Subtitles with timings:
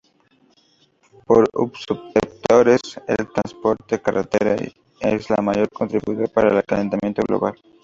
[1.27, 1.47] Por
[1.85, 4.55] subsectores, el transporte en carretera
[4.99, 7.53] es el mayor contribuidor para el calentamiento global.